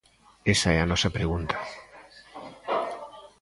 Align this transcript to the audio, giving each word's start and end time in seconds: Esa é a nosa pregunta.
Esa 0.53 0.69
é 0.75 0.79
a 0.81 0.89
nosa 0.91 1.13
pregunta. 1.17 1.55